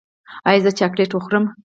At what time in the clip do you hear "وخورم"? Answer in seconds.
1.13-1.45